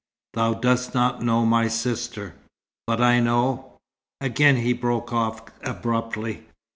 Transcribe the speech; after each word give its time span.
"Thou 0.33 0.55
dost 0.55 0.95
not 0.95 1.21
know 1.21 1.45
my 1.45 1.67
sister." 1.67 2.33
"But 2.87 3.01
I 3.01 3.19
know" 3.19 3.77
Again 4.19 4.55
he 4.55 4.73
broke 4.73 5.13
off 5.13 5.43
abruptly. 5.63 6.47